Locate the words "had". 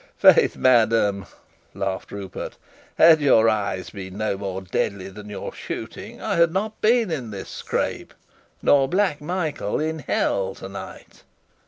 2.95-3.21, 6.37-6.51